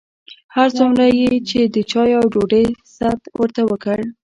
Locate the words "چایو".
1.91-2.17